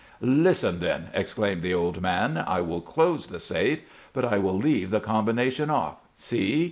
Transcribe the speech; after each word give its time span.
"Listen, 0.19 0.79
then," 0.79 1.09
exclaimed 1.13 1.61
the 1.61 1.75
old 1.75 2.01
man. 2.01 2.35
"I 2.47 2.59
will 2.61 2.81
close 2.81 3.27
the 3.27 3.37
safe, 3.37 3.81
but 4.13 4.25
I 4.25 4.39
will 4.39 4.57
leave 4.57 4.89
the 4.89 4.99
combination 4.99 5.69
off. 5.69 6.01
See! 6.15 6.59